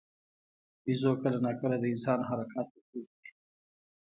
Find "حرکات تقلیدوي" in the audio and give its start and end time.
2.29-3.29